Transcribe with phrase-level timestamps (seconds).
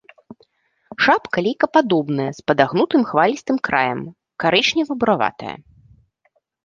[1.07, 3.99] Шапка лейкападобная з падагнутым хвалістым краем,
[4.45, 5.55] карычнева-бураватая.